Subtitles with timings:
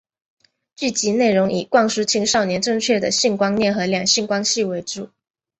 [0.75, 5.11] 剧集内容以灌输青少年正确的性观念和两性关系为主。